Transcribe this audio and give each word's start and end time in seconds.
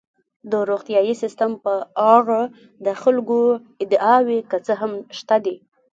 د 0.51 0.53
روغتیايي 0.69 1.13
سیستم 1.23 1.51
په 1.63 1.73
اړه 2.15 2.41
د 2.85 2.87
خلکو 3.01 3.39
ادعاوې 3.83 4.39
که 4.49 4.57
څه 4.65 4.73
هم 4.81 4.91
شته 5.17 5.37
دي. 5.45 5.57